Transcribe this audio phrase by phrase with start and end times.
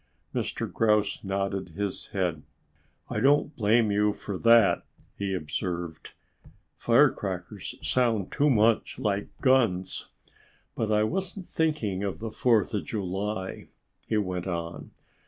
[0.33, 0.65] Mr.
[0.67, 2.41] Grouse nodded his head.
[3.07, 4.83] "I don't blame you for that,"
[5.15, 6.13] he observed.
[6.75, 10.07] "Firecrackers sound too much like guns....
[10.73, 13.67] But I wasn't thinking of the Fourth of July,"
[14.07, 14.89] he went on.